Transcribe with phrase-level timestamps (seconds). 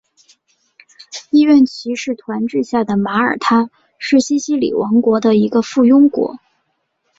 [1.29, 3.69] 医院骑士团治下的马耳他
[3.99, 6.39] 是西西里王国的一个附庸国。